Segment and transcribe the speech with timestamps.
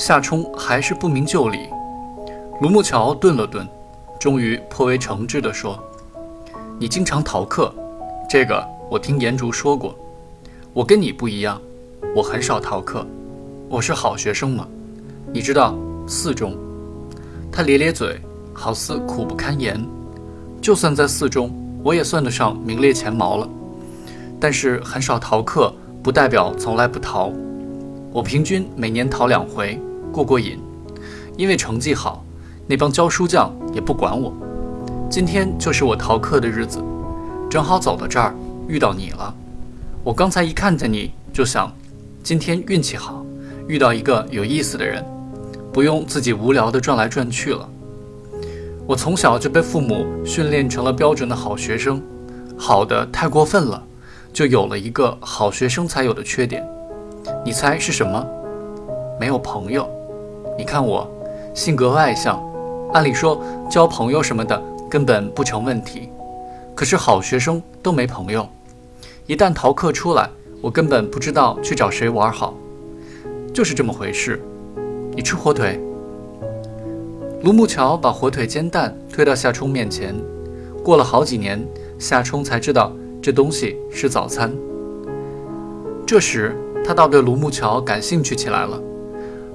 [0.00, 1.68] 夏冲还是不明就里。
[2.62, 3.68] 卢木桥顿了顿，
[4.18, 5.78] 终于颇为诚挚地说
[6.80, 7.70] ：“你经常逃课，
[8.26, 9.94] 这个我听颜竹说过。
[10.72, 11.60] 我跟你不一样，
[12.16, 13.06] 我很少逃课，
[13.68, 14.66] 我是好学生嘛。
[15.34, 15.76] 你知道
[16.08, 16.56] 四中？”
[17.52, 18.18] 他咧咧嘴，
[18.54, 19.78] 好似苦不堪言。
[20.62, 21.50] 就算在四中，
[21.84, 23.46] 我也算得上名列前茅了。
[24.40, 25.70] 但是很少逃课，
[26.02, 27.30] 不代表从来不逃。
[28.10, 29.78] 我平均每年逃两回，
[30.12, 30.58] 过过瘾。
[31.36, 32.24] 因为成绩好，
[32.66, 34.32] 那帮教书匠也不管我。
[35.08, 36.82] 今天就是我逃课的日子，
[37.48, 38.34] 正好走到这儿
[38.68, 39.34] 遇到你了。
[40.04, 41.72] 我刚才一看见你就想，
[42.22, 43.24] 今天运气好，
[43.66, 45.04] 遇到一个有意思的人，
[45.72, 47.68] 不用自己无聊的转来转去了。
[48.86, 52.02] 我从小就被父母训练成了标准的好学生，
[52.56, 53.82] 好的太过分了，
[54.32, 56.66] 就有了一个好学生才有的缺点。
[57.44, 58.24] 你猜是什么？
[59.18, 59.88] 没有朋友。
[60.58, 61.08] 你看我，
[61.54, 62.42] 性格外向，
[62.92, 66.08] 按理说交朋友什么的根本不成问题。
[66.74, 68.46] 可是好学生都没朋友，
[69.26, 70.28] 一旦逃课出来，
[70.62, 72.54] 我根本不知道去找谁玩好。
[73.52, 74.40] 就是这么回事。
[75.12, 75.80] 你吃火腿？
[77.42, 80.14] 卢木桥把火腿煎蛋推到夏冲面前。
[80.84, 81.62] 过了好几年，
[81.98, 84.52] 夏冲才知道这东西是早餐。
[86.06, 88.80] 这时，他倒对卢木桥感兴趣起来了。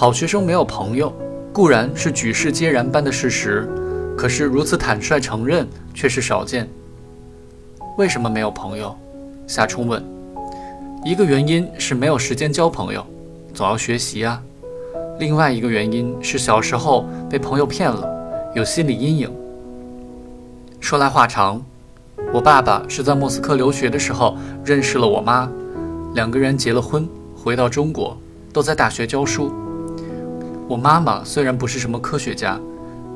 [0.00, 1.12] 好学生没有朋友，
[1.52, 3.68] 固然是举世皆然般的事实，
[4.16, 6.68] 可是如此坦率承认却是少见。
[7.96, 8.96] 为什么没有朋友？
[9.48, 10.00] 夏冲问。
[11.04, 13.04] 一个原因是没有时间交朋友，
[13.52, 14.40] 总要学习啊。
[15.18, 18.08] 另外一个原因是小时候被朋友骗了，
[18.54, 19.28] 有心理阴影。
[20.78, 21.60] 说来话长，
[22.32, 25.50] 我爸爸是在莫斯科留学的时候认识了我妈，
[26.14, 27.04] 两个人结了婚，
[27.34, 28.16] 回到中国，
[28.52, 29.52] 都在大学教书。
[30.68, 32.60] 我妈妈虽然不是什么科学家，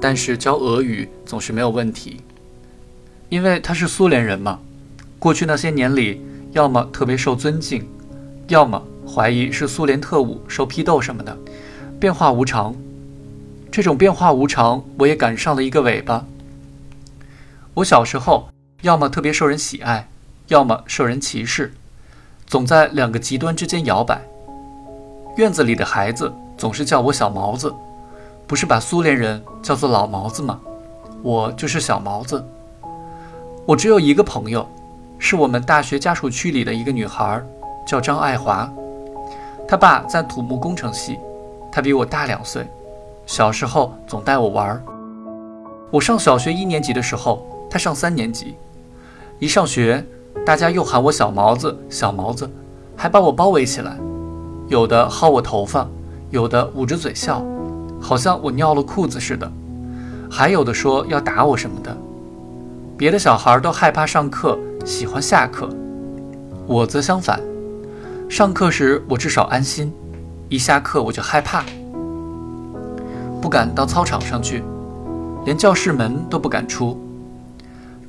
[0.00, 2.22] 但是教俄语总是没有问题，
[3.28, 4.58] 因为她是苏联人嘛。
[5.18, 7.86] 过去那些年里，要么特别受尊敬，
[8.48, 11.36] 要么怀疑是苏联特务受批斗什么的。
[12.00, 12.74] 变化无常，
[13.70, 16.24] 这种变化无常，我也赶上了一个尾巴。
[17.74, 18.48] 我小时候
[18.80, 20.08] 要么特别受人喜爱，
[20.48, 21.74] 要么受人歧视，
[22.46, 24.22] 总在两个极端之间摇摆。
[25.36, 27.72] 院子里的孩子总是叫我小毛子，
[28.46, 30.60] 不是把苏联人叫做老毛子吗？
[31.22, 32.44] 我就是小毛子。
[33.64, 34.66] 我只有一个朋友，
[35.18, 37.40] 是我们大学家属区里的一个女孩，
[37.86, 38.68] 叫张爱华，
[39.68, 41.18] 她爸在土木工程系。
[41.70, 42.66] 她比我大两岁，
[43.24, 44.82] 小时候总带我玩。
[45.90, 48.56] 我上小学一年级的时候，她上三年级。
[49.38, 50.04] 一上学，
[50.44, 52.50] 大家又喊我小毛子，小毛子，
[52.96, 53.96] 还把我包围起来，
[54.68, 55.88] 有的薅我头发，
[56.32, 57.44] 有的捂着嘴笑，
[58.00, 59.52] 好像我尿了裤子似的，
[60.30, 61.94] 还有的说要打我什么的。
[62.96, 65.68] 别的小孩都害怕上课，喜欢下课，
[66.66, 67.38] 我则相反，
[68.30, 69.92] 上课时我至少安心。
[70.48, 71.62] 一下课我就害怕，
[73.42, 74.64] 不敢到操场上去，
[75.44, 76.98] 连教室门都不敢出。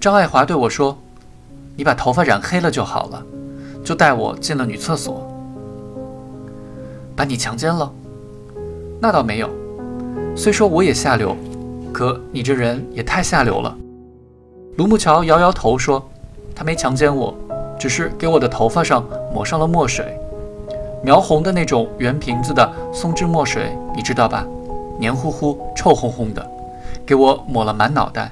[0.00, 0.96] 张爱华对我说
[1.76, 3.20] ：“你把头发染黑了就好了。”
[3.82, 5.28] 就带我进了女厕所。
[7.16, 7.92] 把你强奸了？
[9.02, 9.50] 那倒没有。
[10.36, 11.36] 虽说我也下流，
[11.92, 13.76] 可你这人也太下流了。
[14.76, 16.08] 卢木桥摇摇头说
[16.54, 17.34] ：“他没强奸我，
[17.76, 19.04] 只是给我的头发上
[19.34, 20.16] 抹上了墨水。”
[21.02, 24.46] 描红的那种圆瓶子的松脂墨水，你知道吧？
[25.00, 26.48] 黏糊糊、臭烘烘的，
[27.04, 28.30] 给我抹了满脑袋。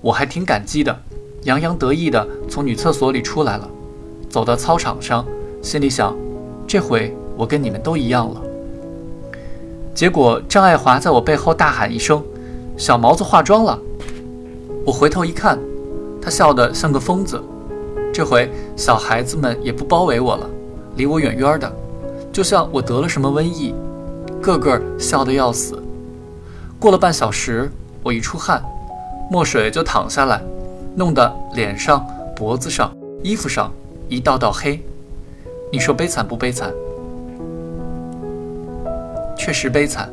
[0.00, 0.98] 我还挺感激的，
[1.42, 3.68] 洋洋得意地从女厕所里出来了，
[4.30, 5.26] 走到操场上，
[5.60, 6.16] 心里想：
[6.66, 8.40] 这回我跟你们都一样了。
[9.94, 12.22] 结果张爱华在我背后大喊一声
[12.78, 13.78] ：“小毛子化妆了！”
[14.86, 15.58] 我回头一看，
[16.22, 17.42] 他笑得像个疯子。
[18.12, 20.48] 这回小孩子们也不包围我了，
[20.96, 21.70] 离我远远的。
[22.32, 23.74] 就像我得了什么瘟疫，
[24.40, 25.82] 个个笑得要死。
[26.78, 27.70] 过了半小时，
[28.02, 28.62] 我一出汗，
[29.30, 30.40] 墨水就淌下来，
[30.94, 32.04] 弄得脸上、
[32.34, 32.90] 脖子上、
[33.22, 33.70] 衣服上
[34.08, 34.80] 一道道黑。
[35.70, 36.72] 你说悲惨不悲惨？
[39.50, 40.08] 确实悲惨。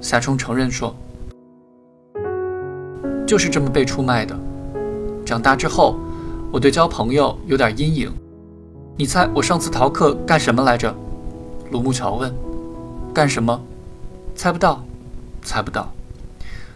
[0.00, 0.96] 夏冲承认说
[3.28, 4.34] ：“就是这么被出卖的。”
[5.22, 5.98] 长大之后，
[6.50, 8.10] 我对交朋友有点阴影。
[8.96, 10.94] 你猜我上次逃课干什么来着？
[11.72, 12.34] 卢木桥问
[13.12, 13.60] ：“干什么？
[14.34, 14.82] 猜不到，
[15.42, 15.92] 猜不到。”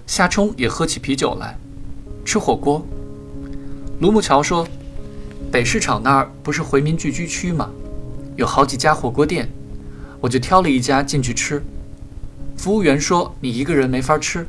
[0.06, 1.56] 夏冲也喝起啤酒来，
[2.22, 2.84] 吃火锅。
[4.00, 4.68] 卢木桥说
[5.50, 7.70] ：“北市场那儿不是回民聚居区吗？
[8.36, 9.48] 有好几家火锅店，
[10.20, 11.62] 我就挑了一家进去吃。
[12.58, 14.44] 服务员说你一个人没法吃。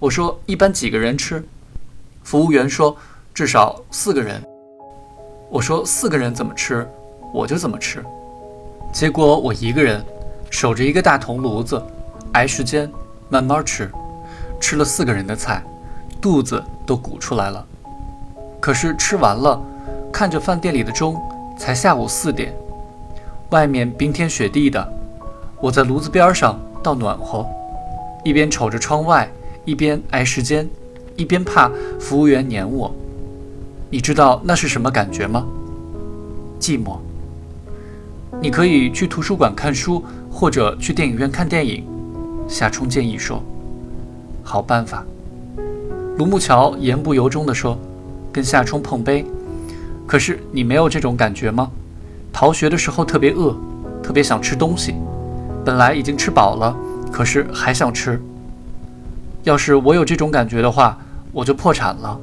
[0.00, 1.42] 我说一般几个人吃？
[2.24, 2.94] 服务员说
[3.32, 4.42] 至少四个人。
[5.48, 6.86] 我说四个人怎么吃，
[7.32, 8.04] 我就怎么吃。
[8.92, 10.04] 结果我一个人
[10.50, 11.80] 守着一个大铜炉子，
[12.32, 12.90] 挨时间
[13.28, 13.88] 慢慢吃，
[14.60, 15.62] 吃了四个人的菜，
[16.20, 17.64] 肚子都鼓出来了。
[18.60, 19.62] 可是吃完了，
[20.12, 21.16] 看着饭店里的钟，
[21.56, 22.52] 才下午四点，
[23.50, 24.92] 外面冰天雪地的，
[25.60, 27.44] 我在炉子边上倒暖和，
[28.22, 29.28] 一边瞅着窗外，
[29.64, 30.68] 一边挨时间，
[31.16, 31.68] 一边怕
[31.98, 32.94] 服务员撵我。
[33.90, 35.44] 你知道那是什么感觉吗？
[36.60, 36.98] 寂寞。
[38.40, 40.00] 你可以去图书馆看书，
[40.30, 41.84] 或者去电影院看电影。
[42.46, 43.42] 夏冲建议说
[44.44, 45.04] ：“好办法。”
[46.18, 47.76] 卢木桥言不由衷地说
[48.30, 49.26] ：“跟夏冲碰杯。”
[50.06, 51.68] 可是你没有这种感觉吗？
[52.32, 53.56] 逃学的时候特别饿，
[54.00, 54.94] 特别想吃东西。
[55.66, 56.76] 本来已经吃饱了，
[57.10, 58.22] 可是还想吃。
[59.42, 60.96] 要是我有这种感觉的话，
[61.32, 62.16] 我就破产了。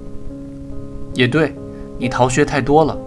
[1.13, 1.53] 也对，
[1.99, 2.97] 你逃学太多了。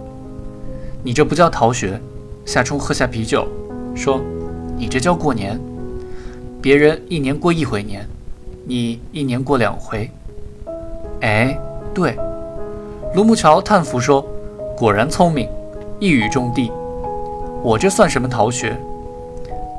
[1.01, 1.99] 你这不叫逃学。
[2.45, 3.47] 夏冲喝下啤酒，
[3.95, 4.21] 说
[4.77, 5.59] ：“你这叫过年。
[6.61, 8.07] 别人一年过一回年，
[8.63, 10.09] 你一年过两回。”
[11.21, 11.59] 哎，
[11.95, 12.15] 对。
[13.15, 14.23] 卢木桥叹服说
[14.77, 15.49] ：“果然聪明，
[15.99, 16.71] 一语中的。
[17.63, 18.79] 我这算什么逃学？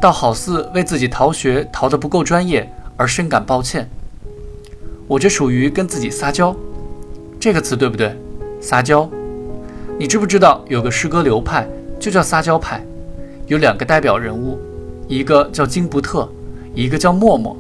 [0.01, 3.89] 倒好似为自己逃学逃得不够专业而深感抱歉。
[5.07, 6.55] 我这属于跟自己撒娇。”
[7.41, 8.17] 这个词对不对？
[8.61, 9.09] 撒娇，
[9.97, 11.69] 你知不知道有个诗歌流派
[12.01, 12.85] 就叫撒娇派，
[13.47, 14.59] 有两个代表人物，
[15.07, 16.29] 一个叫金伯特，
[16.75, 17.57] 一个叫默默。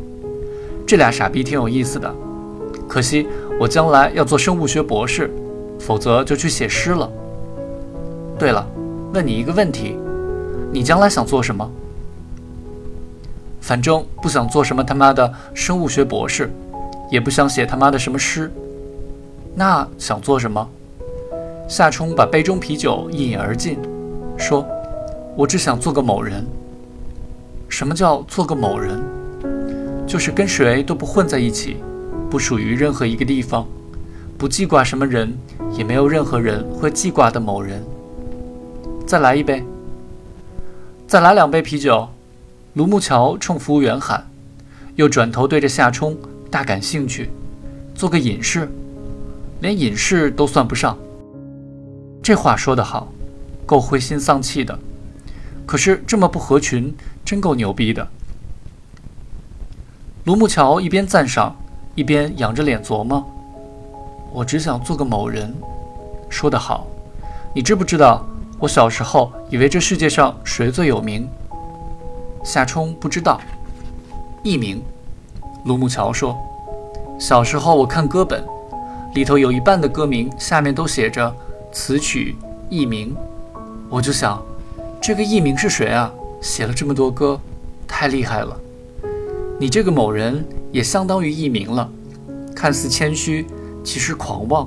[0.85, 2.13] 这俩傻逼挺有意思的，
[2.89, 3.29] 可惜
[3.61, 5.31] 我将来要做生物学博士，
[5.79, 7.09] 否则就去写诗了。
[8.37, 8.67] 对了，
[9.15, 9.97] 问你一个问题，
[10.73, 11.71] 你将来想做什么？
[13.61, 16.51] 反正不想做什么他妈的生物学博士，
[17.11, 18.51] 也不想写他妈的什么诗。
[19.55, 20.69] 那想做什么？
[21.69, 23.79] 夏冲把杯中啤酒一饮而尽，
[24.39, 24.67] 说
[25.37, 26.47] ：“我只想做个某人。
[27.69, 29.03] 什么叫做个某人？
[30.07, 31.77] 就是跟谁都不混在一起，
[32.31, 33.67] 不属于任何一个地方，
[34.39, 35.37] 不记挂什么人，
[35.73, 37.85] 也没有任何人会记挂的某人。”
[39.07, 39.63] 再来一杯。
[41.07, 42.09] 再来两杯啤酒。
[42.79, 44.25] 卢木桥冲服务员喊，
[44.95, 46.17] 又转头对着夏冲
[46.49, 47.29] 大感兴趣，
[47.93, 48.71] 做个隐士。
[49.59, 50.97] 连隐士都算不上，
[52.23, 53.09] 这话说得好，
[53.67, 54.79] 够灰心丧气的。
[55.67, 56.95] 可是这么不合群，
[57.25, 58.07] 真够牛逼的。
[60.23, 61.57] 卢木桥一边赞赏，
[61.97, 63.29] 一边仰着脸琢磨
[64.33, 65.53] ：“我只想做个某人。”
[66.31, 66.87] 说得好，
[67.53, 68.25] 你知不知道？
[68.61, 71.29] 我小时候以为这世界上谁最有名？
[72.49, 73.39] 夏冲不知道。
[74.43, 74.83] 佚名。
[75.67, 76.35] 卢木桥说
[77.21, 78.43] ：“小时候我看歌本。”
[79.15, 81.35] 里头有一半的歌名下面都写着
[81.71, 82.37] 词曲
[82.71, 83.15] 佚名，
[83.91, 84.43] 我就想，
[84.99, 86.11] 这个佚名是谁啊？
[86.41, 87.39] 写了这么多歌，
[87.87, 88.59] 太厉害了。
[89.61, 91.87] 你这个某人也相当于佚名了，
[92.57, 93.47] 看似谦虚，
[93.85, 94.67] 其实狂妄。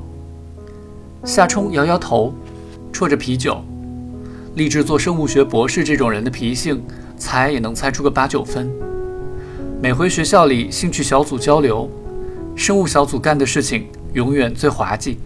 [1.24, 2.32] 夏冲摇摇头，
[2.94, 3.60] 啜着啤酒，
[4.54, 6.84] 立志做生物学博士这种人的脾性，
[7.22, 8.68] 猜也能猜出个八九分。
[9.80, 11.88] 每回学校里兴趣小组交流，
[12.56, 13.86] 生物小组干的事情。
[14.14, 15.18] 永远最滑稽，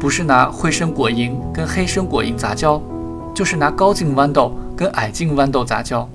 [0.00, 2.82] 不是拿灰参果蝇跟黑参果蝇杂交，
[3.32, 6.08] 就是拿高茎豌豆跟矮茎豌豆杂交。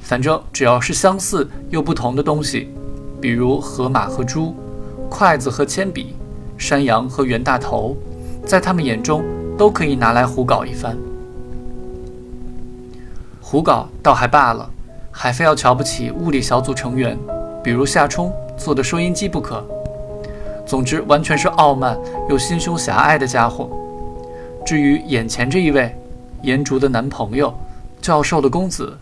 [0.00, 2.68] 反正只要是相似又不同的东西，
[3.20, 4.54] 比如河马和猪、
[5.10, 6.14] 筷子和铅笔、
[6.56, 7.96] 山羊和袁大头，
[8.46, 9.24] 在他们眼中
[9.58, 10.96] 都可以拿来胡搞一番。
[13.52, 14.66] 胡搞倒还罢了，
[15.10, 17.18] 还非要瞧不起物理小组成员，
[17.62, 19.62] 比如夏冲做的收音机不可。
[20.64, 21.94] 总之，完全是傲慢
[22.30, 23.68] 又心胸狭隘的家伙。
[24.64, 25.94] 至于眼前这一位，
[26.40, 27.52] 颜竹的男朋友，
[28.00, 28.96] 教授的公子，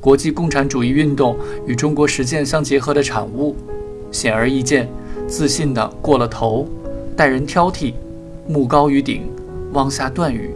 [0.00, 3.56] 国际共产主义运动与中国实践相结合的产物，
[4.12, 4.88] 显而易见，
[5.26, 6.64] 自信的过了头，
[7.16, 7.94] 待人挑剔，
[8.46, 9.28] 目高于顶，
[9.72, 10.54] 妄下断语。